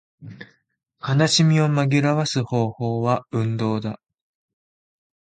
[1.07, 3.99] 悲しみを紛らわす方法は運動だ